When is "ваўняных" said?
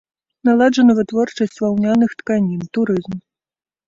1.65-2.15